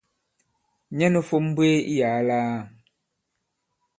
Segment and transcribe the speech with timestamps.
[0.97, 2.57] Nyɛ nū fȏm m̀mbwēē iyàa lāā.